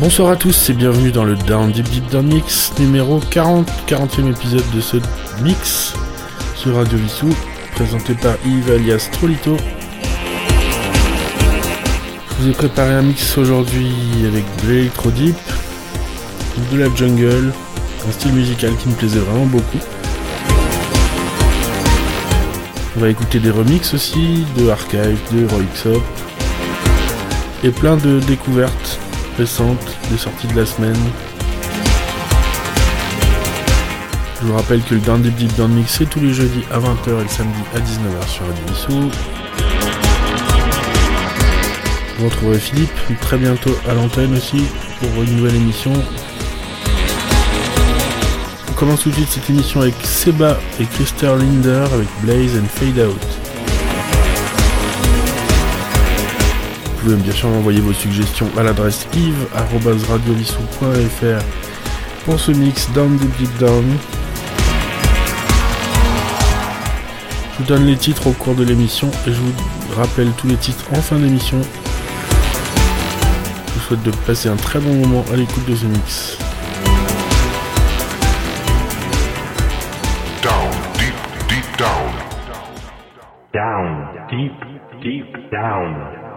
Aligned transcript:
Bonsoir 0.00 0.30
à 0.30 0.36
tous 0.36 0.70
et 0.70 0.72
bienvenue 0.72 1.12
dans 1.12 1.24
le 1.24 1.36
Down 1.36 1.70
Deep 1.72 1.86
Deep 1.90 2.08
Down 2.08 2.26
Mix 2.26 2.72
numéro 2.78 3.20
40, 3.20 3.68
40e 3.86 4.30
épisode 4.30 4.64
de 4.74 4.80
ce 4.80 4.96
mix 5.42 5.92
sur 6.56 6.74
Radio 6.76 6.96
Vissou, 6.96 7.28
présenté 7.74 8.14
par 8.14 8.32
Yves 8.46 8.70
alias 8.70 9.10
Trolito. 9.12 9.58
Je 12.30 12.34
vous 12.42 12.48
ai 12.48 12.52
préparé 12.52 12.94
un 12.94 13.02
mix 13.02 13.36
aujourd'hui 13.36 13.92
avec 14.26 14.44
de 14.62 14.72
l'électro 14.72 15.10
deep, 15.10 15.36
de 16.72 16.78
la 16.78 16.94
jungle, 16.94 17.52
un 18.08 18.12
style 18.12 18.32
musical 18.32 18.74
qui 18.76 18.88
me 18.88 18.94
plaisait 18.94 19.18
vraiment 19.18 19.44
beaucoup. 19.44 19.80
On 22.96 23.00
va 23.00 23.10
écouter 23.10 23.38
des 23.38 23.50
remixes 23.50 23.92
aussi, 23.92 24.46
de 24.56 24.70
Archive, 24.70 25.18
de 25.30 25.46
Roixop, 25.46 26.02
et 27.62 27.70
plein 27.70 27.98
de 27.98 28.18
découvertes 28.20 28.98
des 29.40 29.46
sorties 29.46 30.46
de 30.48 30.60
la 30.60 30.66
semaine. 30.66 30.98
Je 34.38 34.46
vous 34.46 34.54
rappelle 34.54 34.82
que 34.82 34.94
le 34.94 35.00
Down 35.00 35.22
Deep 35.22 35.34
Deep 35.34 35.56
Down 35.56 35.72
Mix 35.72 35.96
c'est 35.96 36.10
tous 36.10 36.20
les 36.20 36.34
jeudis 36.34 36.62
à 36.70 36.78
20h 36.78 37.20
et 37.20 37.22
le 37.22 37.28
samedi 37.28 37.58
à 37.74 37.78
19h 37.78 38.28
sur 38.28 38.46
Radio 38.46 38.62
Vissou. 38.68 39.10
Vous 42.18 42.24
retrouverez 42.26 42.58
Philippe 42.58 43.20
très 43.22 43.38
bientôt 43.38 43.74
à 43.88 43.94
l'antenne 43.94 44.34
aussi 44.34 44.62
pour 44.98 45.22
une 45.22 45.36
nouvelle 45.36 45.56
émission. 45.56 45.92
On 48.68 48.72
commence 48.74 49.00
tout 49.00 49.08
de 49.08 49.14
suite 49.14 49.30
cette 49.30 49.48
émission 49.48 49.80
avec 49.80 49.94
Seba 50.04 50.58
et 50.78 50.84
Christer 50.84 51.34
Linder 51.38 51.86
avec 51.94 52.08
Blaze 52.22 52.58
and 52.58 52.68
Fade 52.68 52.98
Out. 52.98 53.29
Pouvez 57.00 57.16
bien 57.16 57.32
sûr 57.32 57.48
m'envoyer 57.48 57.80
vos 57.80 57.94
suggestions 57.94 58.48
à 58.58 58.62
l'adresse 58.62 59.08
yves.radiovissou.fr 59.14 61.42
pour 62.24 62.38
ce 62.38 62.52
mix 62.52 62.90
Down 62.92 63.16
Deep 63.16 63.36
Deep 63.38 63.56
Down. 63.58 63.96
Je 67.52 67.58
vous 67.58 67.64
donne 67.64 67.86
les 67.86 67.96
titres 67.96 68.26
au 68.26 68.32
cours 68.32 68.54
de 68.54 68.64
l'émission 68.64 69.10
et 69.26 69.32
je 69.32 69.40
vous 69.40 69.54
rappelle 69.96 70.30
tous 70.32 70.46
les 70.46 70.56
titres 70.56 70.84
en 70.92 71.00
fin 71.00 71.16
d'émission. 71.16 71.62
Je 73.66 73.72
vous 73.74 73.80
souhaite 73.80 74.02
de 74.02 74.10
passer 74.26 74.50
un 74.50 74.56
très 74.56 74.78
bon 74.78 74.92
moment 74.94 75.24
à 75.32 75.36
l'écoute 75.36 75.64
de 75.66 75.74
ce 75.74 75.86
mix. 75.86 76.36
Down, 80.42 80.70
deep, 80.98 81.14
deep 81.48 81.64
down. 81.78 82.12
Down, 83.54 84.06
deep, 84.30 84.52
deep 85.02 85.32
down. 85.50 86.29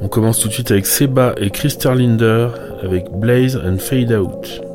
On 0.00 0.08
commence 0.08 0.38
tout 0.40 0.48
de 0.48 0.52
suite 0.52 0.70
avec 0.70 0.86
Seba 0.86 1.34
et 1.38 1.50
Christer 1.50 1.94
Linder 1.94 2.48
avec 2.82 3.10
Blaze 3.10 3.56
and 3.56 3.78
Fade 3.78 4.12
Out. 4.12 4.67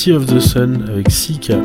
City 0.00 0.16
of 0.16 0.26
the 0.28 0.40
Sun 0.40 0.88
avec 0.88 1.10
Sika. 1.10 1.58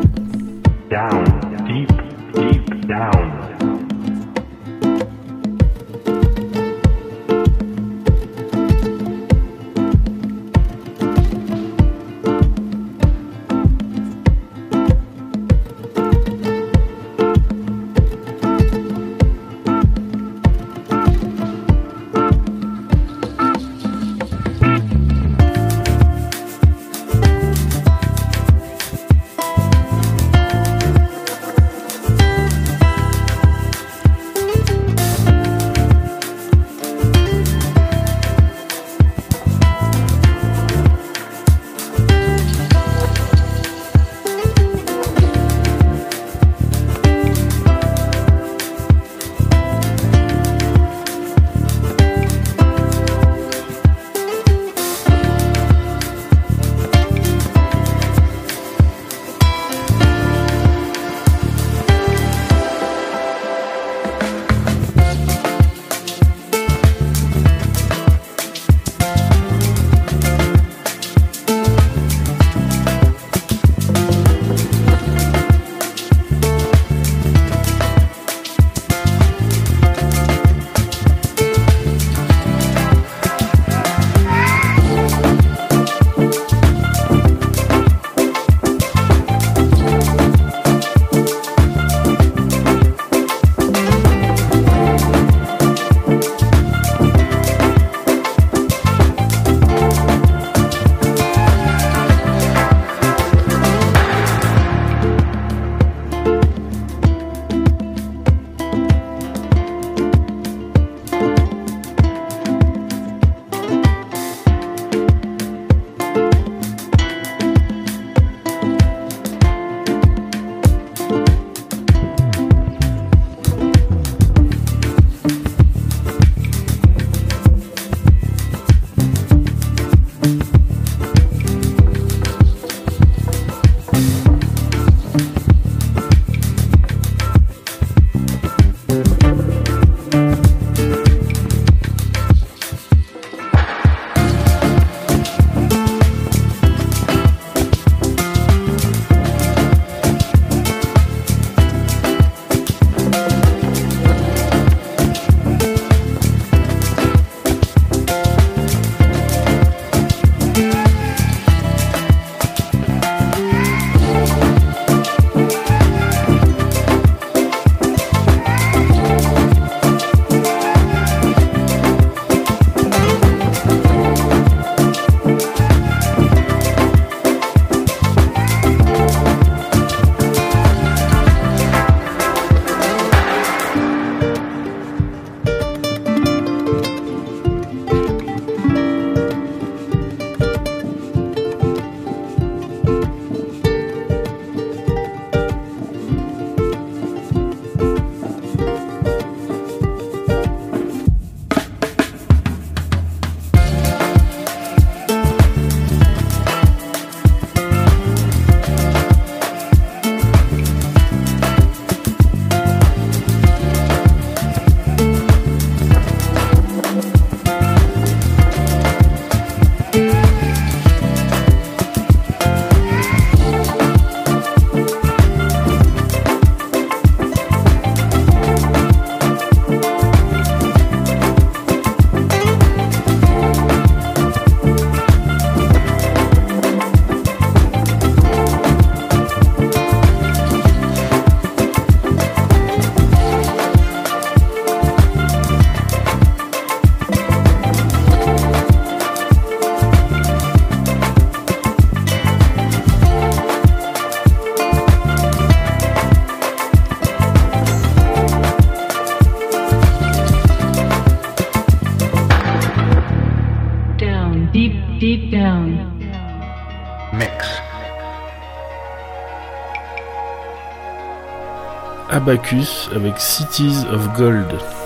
Avec 272.27 273.19
Cities 273.19 273.85
of 273.91 274.11
Gold. 274.17 274.84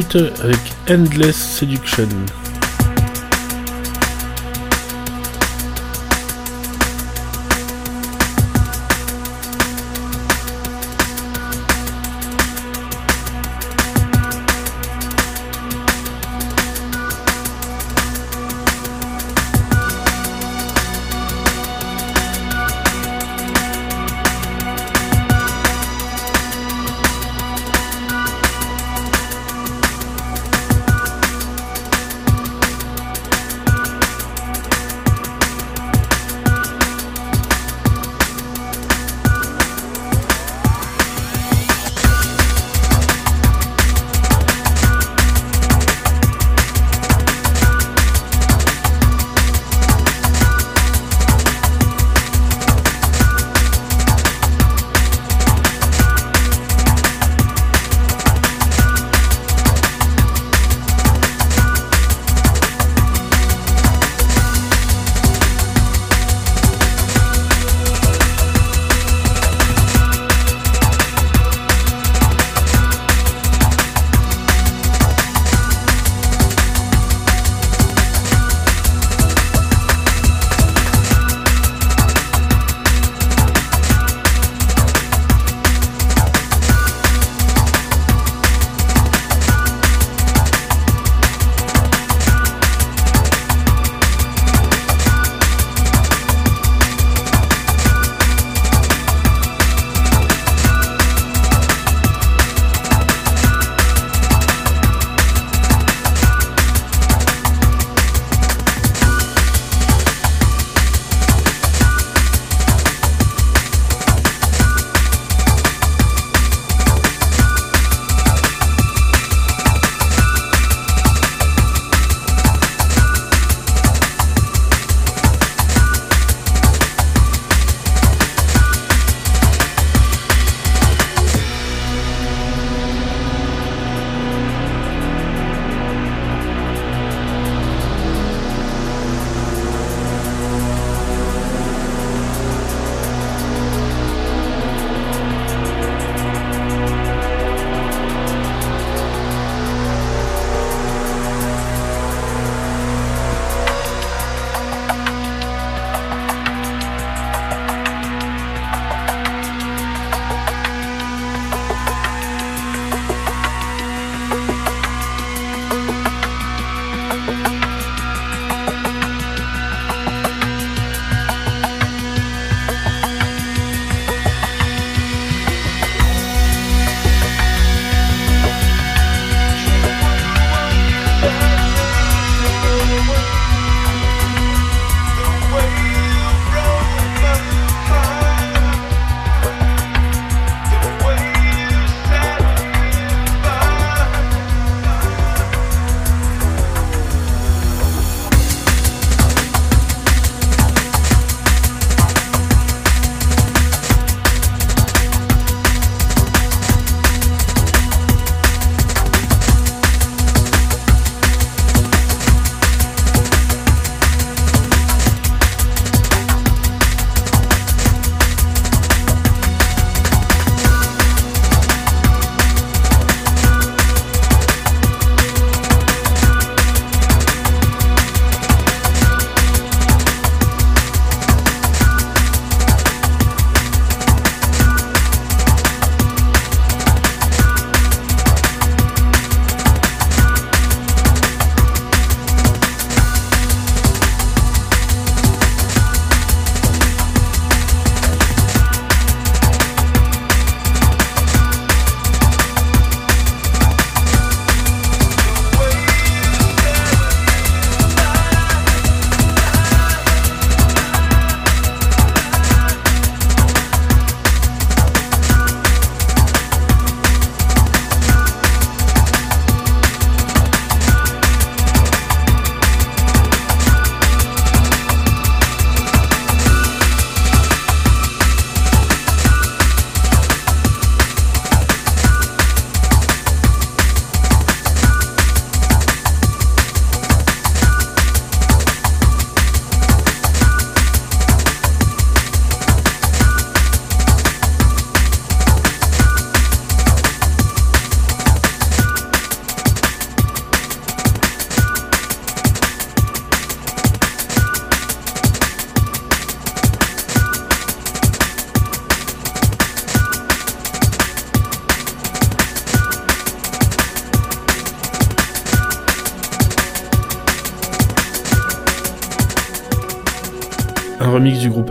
Avec 0.00 0.58
Endless 0.88 1.36
Seduction. 1.36 2.08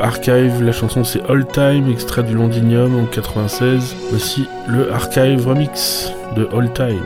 Archive, 0.02 0.62
la 0.62 0.72
chanson 0.72 1.04
c'est 1.04 1.22
All 1.30 1.46
Time, 1.48 1.90
extrait 1.92 2.24
du 2.24 2.34
Londinium 2.34 2.96
en 2.96 3.06
96. 3.06 3.96
Voici 4.10 4.48
le 4.68 4.92
Archive 4.92 5.48
Remix 5.48 6.12
de 6.36 6.48
All 6.54 6.72
Time. 6.74 7.04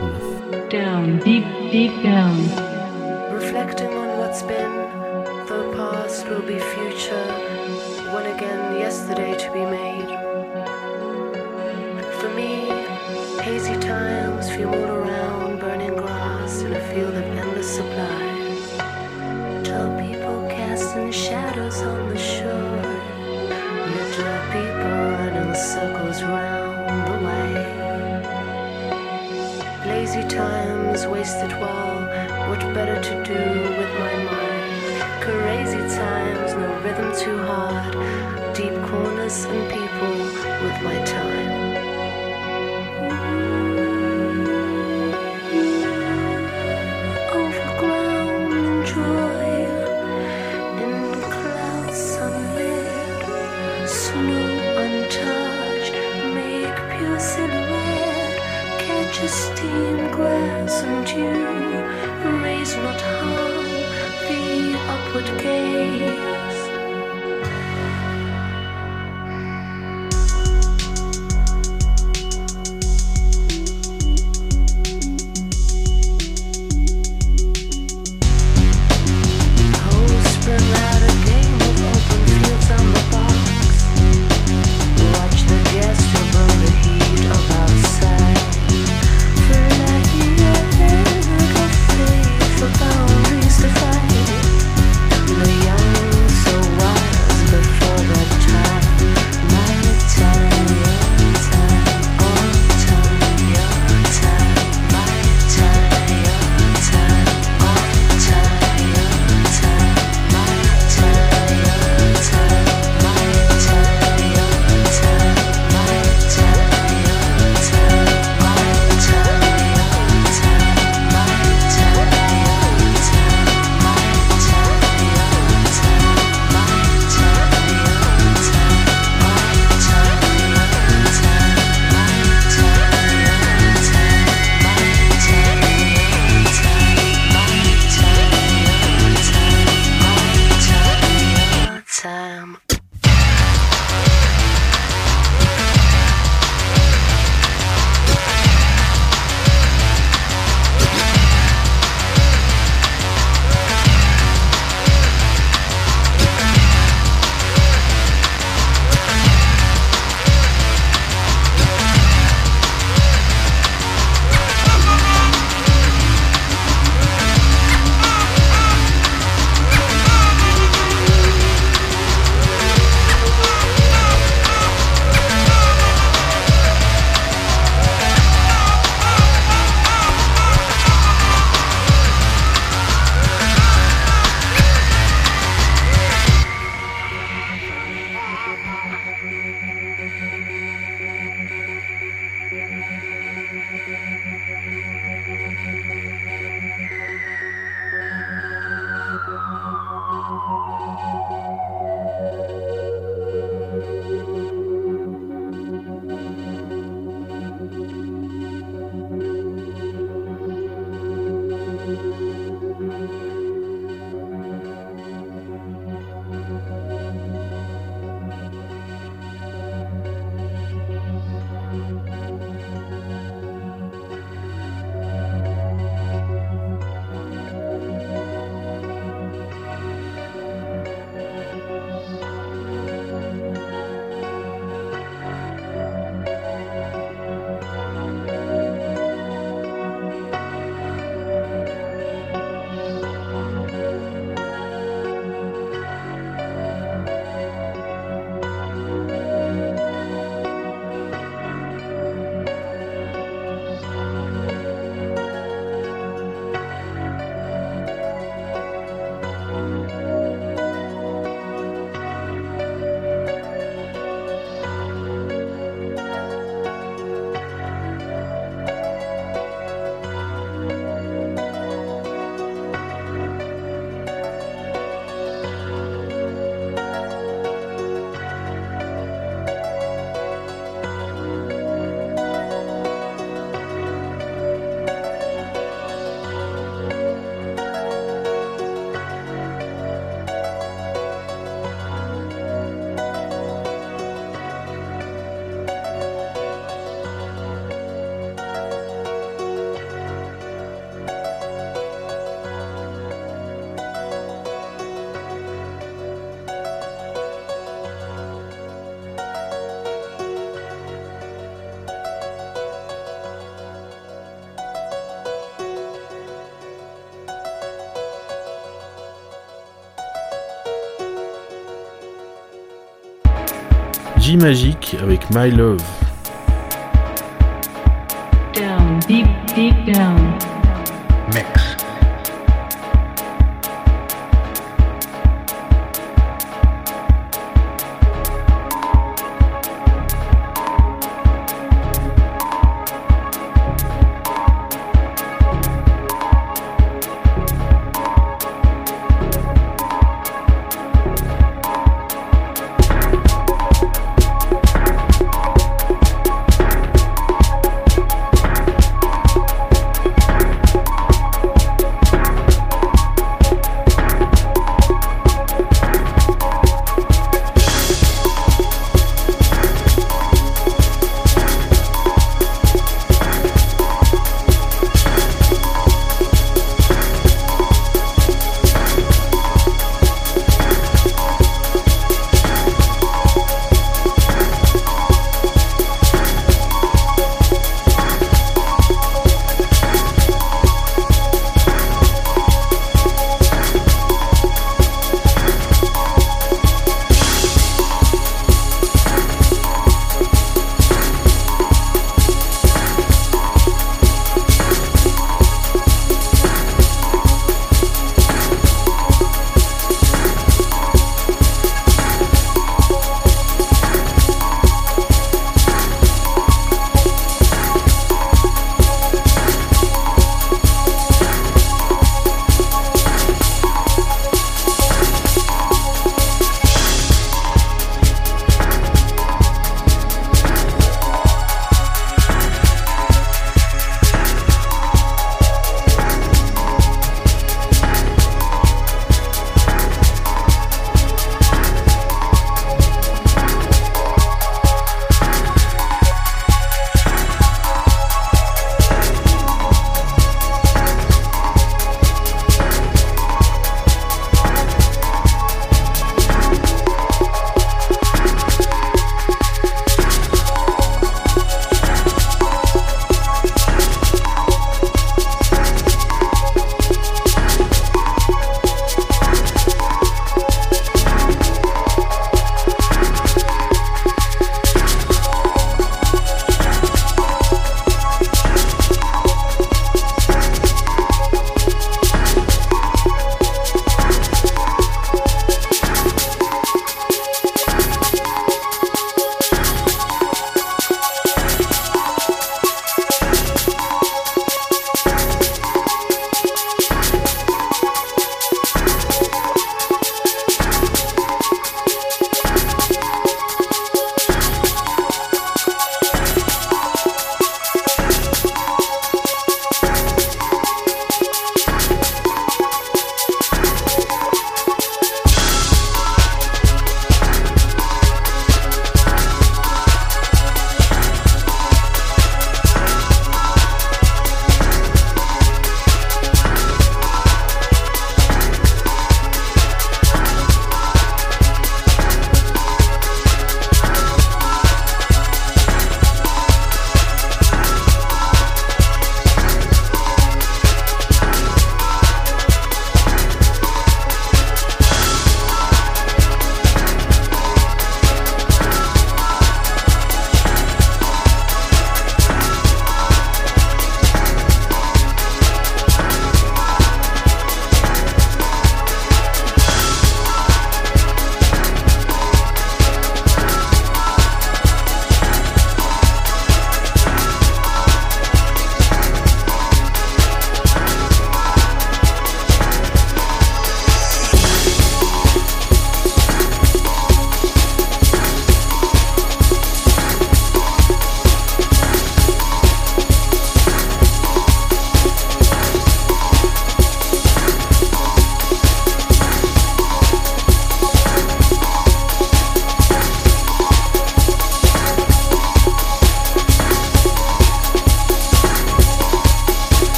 Magic 324.36 324.96
avec 325.02 325.30
My 325.30 325.50
Love. 325.50 325.82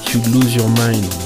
Make 0.00 0.14
You 0.14 0.32
Lose 0.32 0.56
Your 0.56 0.68
Mind. 0.70 1.19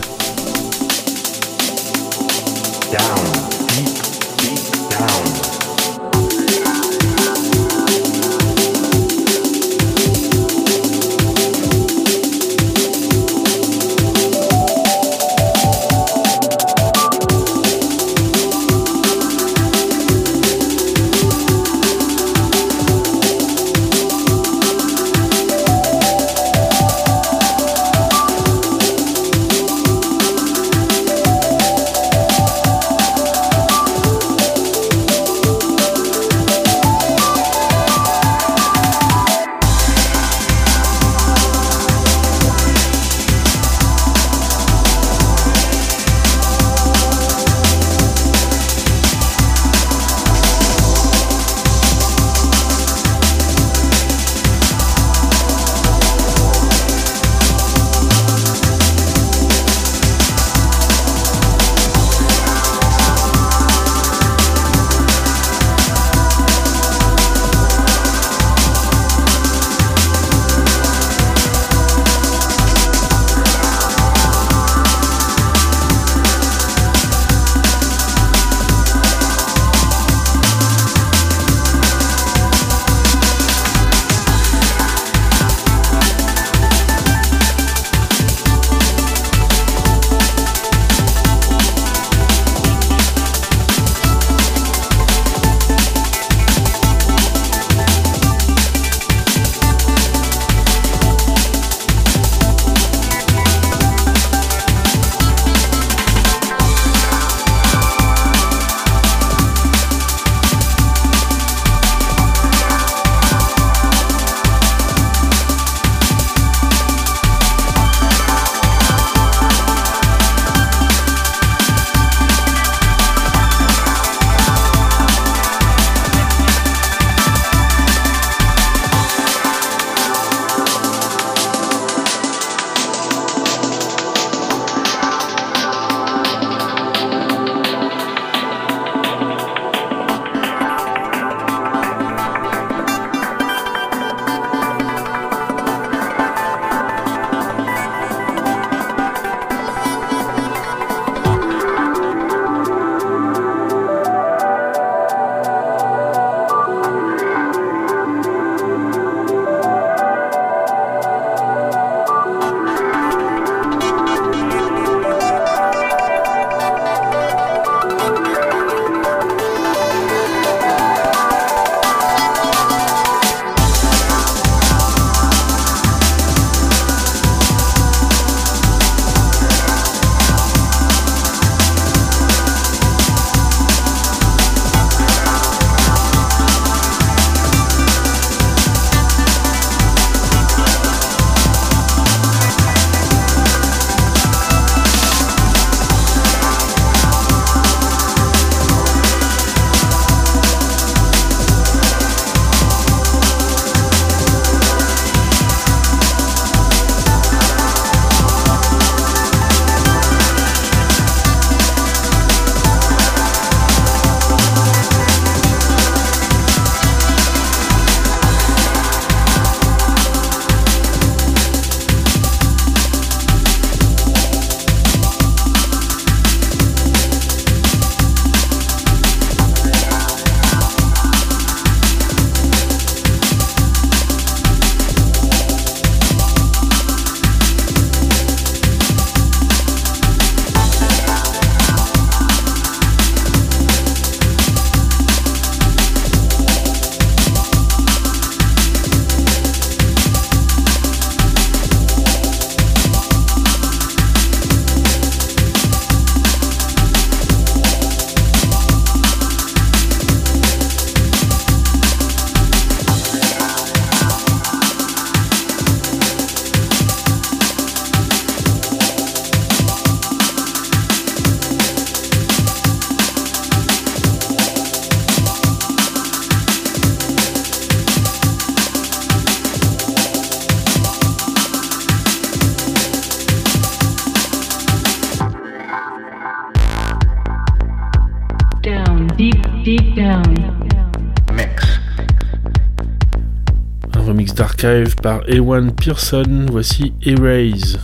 Par 295.04 295.20
Ewan 295.28 295.70
Pearson. 295.70 296.46
Voici 296.50 296.94
Erase. 297.04 297.78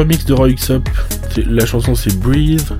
remix 0.00 0.24
de 0.24 0.32
Roy 0.32 0.54
Xop. 0.54 0.88
La 1.44 1.66
chanson 1.66 1.94
c'est 1.94 2.18
Breathe 2.20 2.72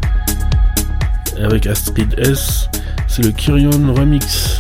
avec 1.36 1.66
Astrid 1.66 2.14
S. 2.18 2.70
C'est 3.08 3.22
le 3.22 3.30
Kyrion 3.30 3.92
remix. 3.92 4.59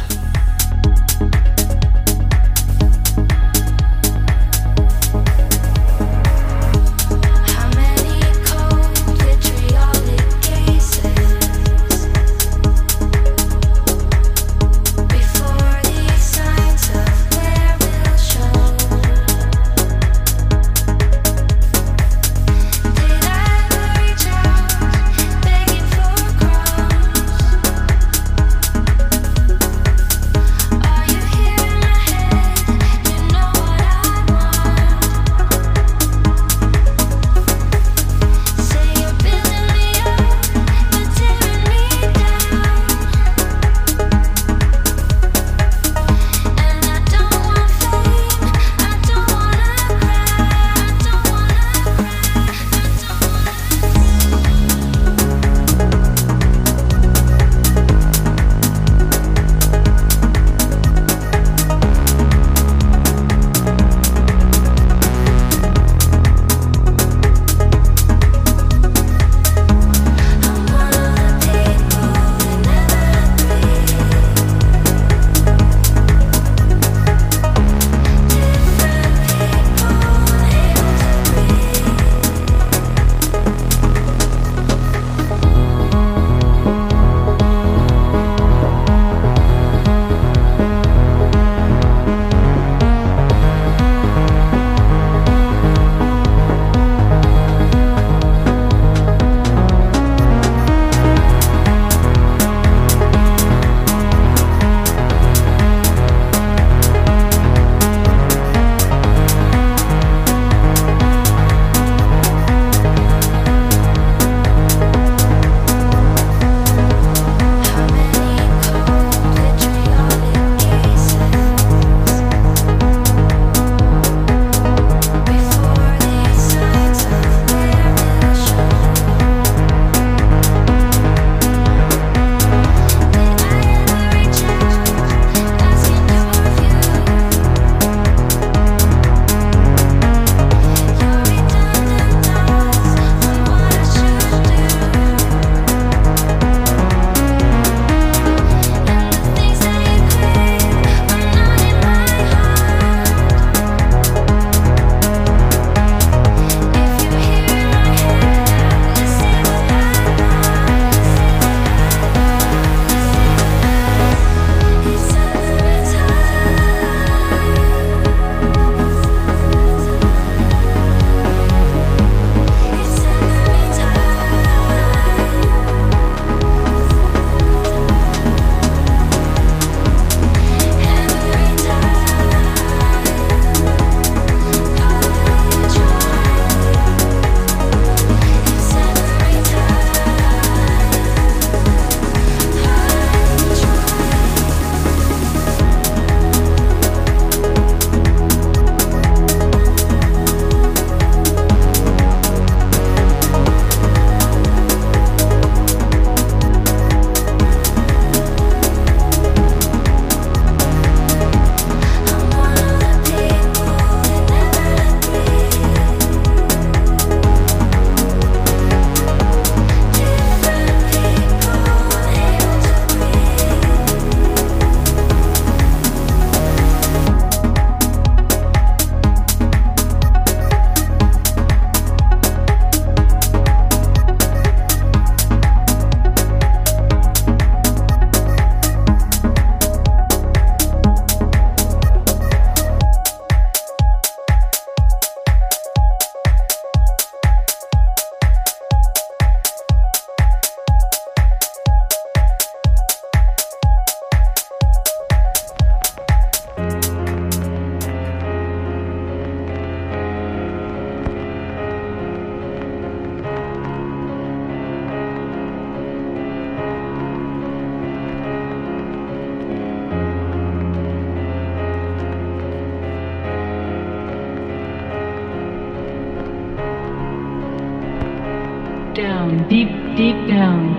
deep, 279.48 279.68
deep 279.96 280.16
down. 280.28 280.76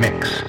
Mix. 0.00 0.44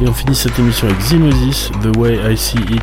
Et 0.00 0.08
on 0.08 0.12
finit 0.12 0.34
cette 0.34 0.58
émission 0.58 0.88
avec 0.88 1.00
Zinosis, 1.00 1.70
The 1.82 1.96
Way 1.96 2.32
I 2.32 2.36
See 2.36 2.58
It, 2.70 2.82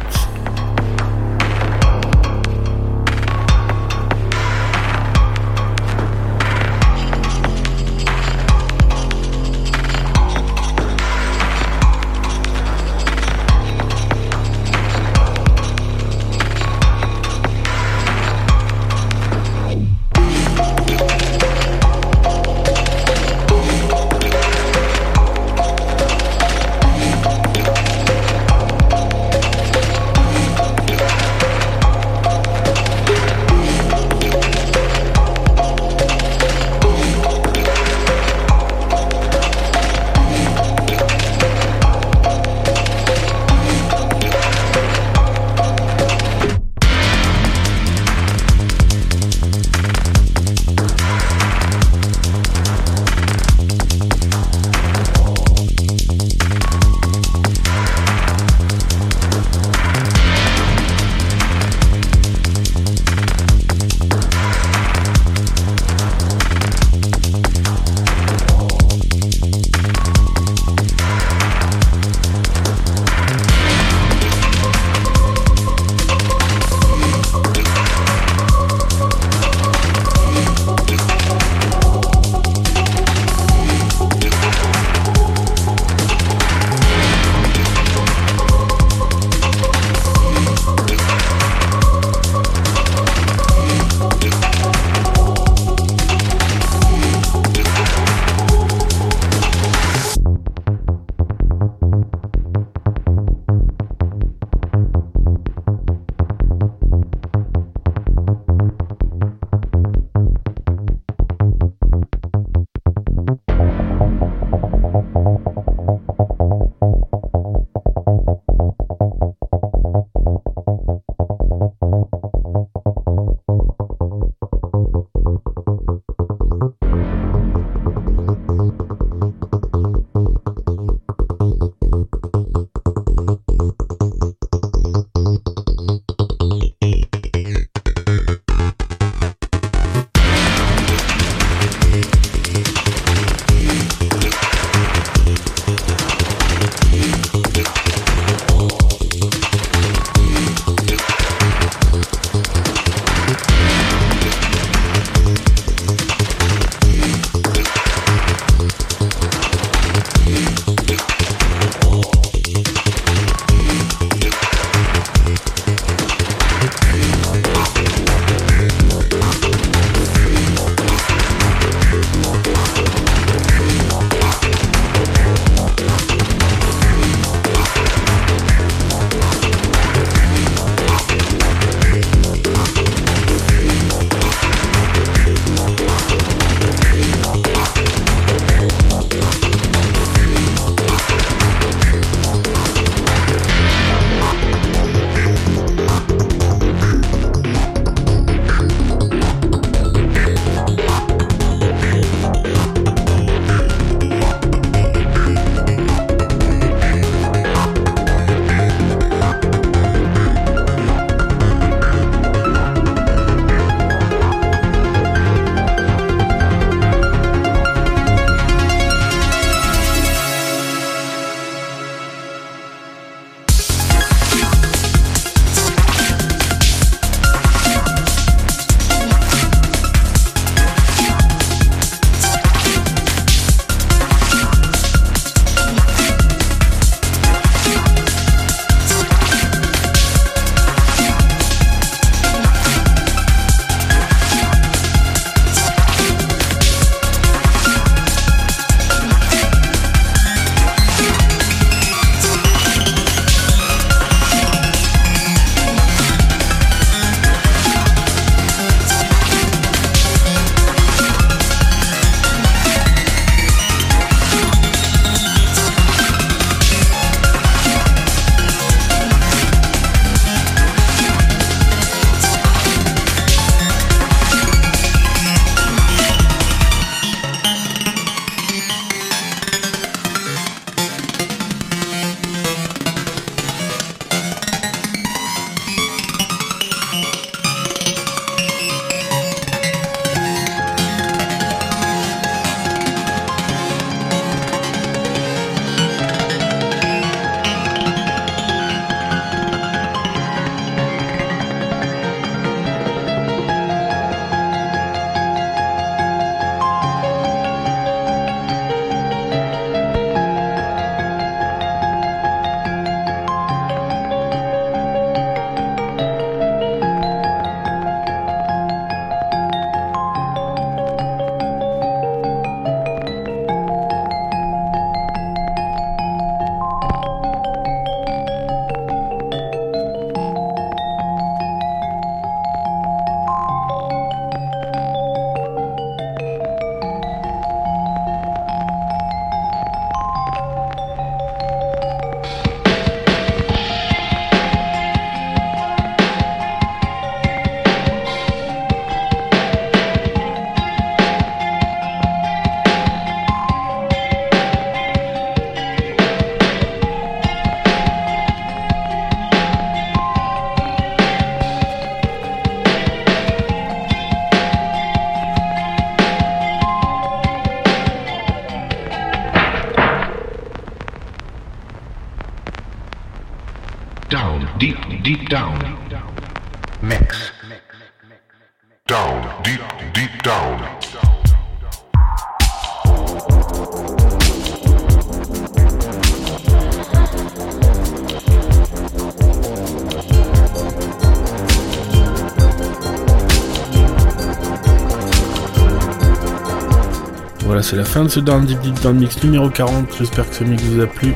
Voilà, 397.46 397.62
c'est 397.62 397.76
la 397.76 397.86
fin 397.86 398.04
de 398.04 398.10
ce 398.10 398.20
Down 398.20 398.44
Deep 398.44 398.60
Deep 398.62 398.82
Down 398.82 398.98
Mix 398.98 399.24
numéro 399.24 399.52
40. 399.52 399.96
J'espère 400.00 400.28
que 400.28 400.36
ce 400.36 400.44
mix 400.44 400.64
vous 400.64 400.82
a 400.82 400.88
plu. 400.88 401.14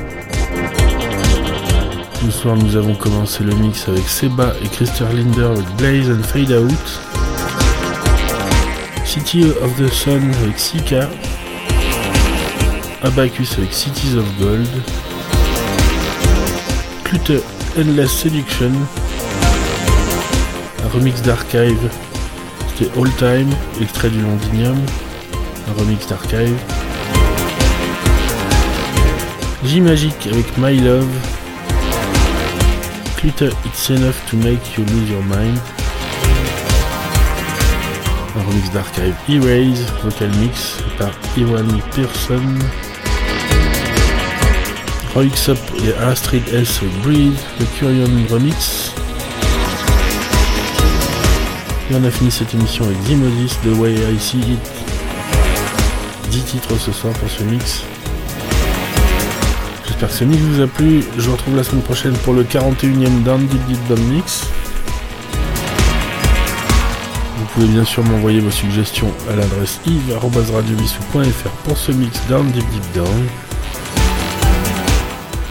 Ce 2.23 2.29
soir, 2.29 2.55
nous 2.55 2.75
avons 2.75 2.93
commencé 2.93 3.43
le 3.43 3.55
mix 3.55 3.87
avec 3.87 4.07
Seba 4.07 4.53
et 4.63 4.67
Christer 4.67 5.05
Linder 5.11 5.45
avec 5.45 5.65
Blaze 5.77 6.07
and 6.11 6.21
Fade 6.21 6.51
Out. 6.51 7.01
City 9.05 9.45
of 9.63 9.75
the 9.77 9.91
Sun 9.91 10.31
avec 10.43 10.59
Sika. 10.59 11.09
Abacus 13.01 13.57
avec 13.57 13.73
Cities 13.73 14.15
of 14.15 14.25
Gold. 14.39 14.67
Clutter 17.05 17.39
Endless 17.75 18.11
Seduction. 18.11 18.71
Un 20.85 20.89
remix 20.93 21.23
d'Archive. 21.23 21.89
C'était 22.77 22.91
All 22.99 23.09
Time, 23.17 23.49
extrait 23.81 24.11
du 24.11 24.21
Londinium 24.21 24.77
remix 25.73 26.07
d'archive. 26.07 26.57
J-Magic 29.63 30.15
avec 30.31 30.57
My 30.57 30.79
Love. 30.79 31.07
Clutter 33.17 33.49
It's 33.65 33.89
Enough 33.89 34.15
to 34.29 34.37
Make 34.37 34.77
You 34.77 34.85
Lose 34.85 35.09
Your 35.09 35.23
Mind. 35.23 35.59
Un 38.37 38.43
remix 38.47 38.71
d'archive 38.71 39.15
Erase, 39.27 39.85
vocal 40.03 40.29
mix 40.39 40.77
par 40.97 41.11
Iwan 41.35 41.81
Pearson. 41.95 42.59
Roy 45.13 45.29
Up 45.49 45.57
et 45.83 45.93
Astrid 46.03 46.43
S 46.53 46.79
Breathe, 47.03 47.33
le 47.59 47.65
Curion 47.77 48.07
remix. 48.29 48.93
Et 51.91 51.95
on 51.95 52.03
a 52.03 52.11
fini 52.11 52.29
cette 52.29 52.53
émission 52.53 52.85
avec 52.85 52.97
Zimosis, 53.07 53.57
The 53.63 53.75
Way 53.77 53.95
I 53.95 54.19
See 54.19 54.37
It, 54.37 54.78
10 56.29 56.41
titres 56.43 56.77
ce 56.77 56.91
soir 56.91 57.13
pour 57.13 57.29
ce 57.29 57.43
mix. 57.43 57.83
J'espère 59.85 60.09
que 60.09 60.15
ce 60.15 60.23
mix 60.23 60.41
vous 60.41 60.61
a 60.61 60.67
plu. 60.67 61.03
Je 61.17 61.23
vous 61.23 61.33
retrouve 61.33 61.55
la 61.55 61.63
semaine 61.63 61.81
prochaine 61.81 62.13
pour 62.13 62.33
le 62.33 62.43
41ème 62.43 63.23
Down 63.23 63.45
Deep 63.47 63.65
Deep 63.67 63.87
Down 63.87 64.01
Mix. 64.07 64.45
Vous 67.37 67.45
pouvez 67.53 67.67
bien 67.67 67.83
sûr 67.83 68.03
m'envoyer 68.03 68.39
vos 68.39 68.51
suggestions 68.51 69.11
à 69.31 69.35
l'adresse 69.35 69.79
yves.radiovissou.fr 69.85 71.49
pour 71.63 71.77
ce 71.77 71.91
mix 71.91 72.19
Down 72.29 72.45
Deep 72.51 72.65
Deep 72.69 72.93
Down. 72.93 73.27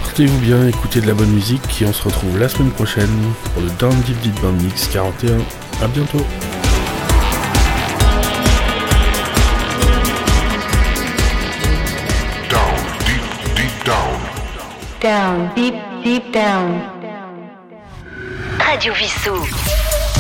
Portez-vous 0.01 0.39
bien, 0.39 0.67
écoutez 0.69 1.01
de 1.01 1.07
la 1.07 1.15
bonne 1.15 1.31
musique 1.31 1.83
et 1.83 1.87
on 1.87 1.93
se 1.93 2.03
retrouve 2.05 2.39
la 2.39 2.49
semaine 2.49 2.71
prochaine 2.71 3.11
pour 3.53 3.63
le 3.63 3.69
Down 3.79 3.95
Deep 4.03 4.21
Deep 4.21 4.41
Down 4.41 4.57
Mix 4.63 4.89
41. 4.89 5.39
A 5.83 5.89
bientôt 5.89 6.25
Down, 15.29 15.51
deep, 15.55 15.75
deep 16.03 16.33
down. 16.33 16.81
Radio 18.59 18.95
Vissou. 18.95 19.37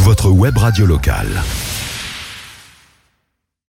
Votre 0.03 0.29
web 0.29 0.59
radio 0.59 0.85
locale. 0.85 1.43